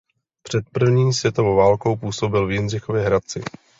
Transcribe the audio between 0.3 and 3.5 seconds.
Před první světovou válkou působil v Jindřichově Hradci.